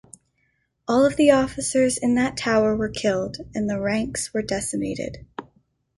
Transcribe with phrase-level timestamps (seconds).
[0.87, 5.27] All of the officers in that tower were killed, and the ranks were decimated.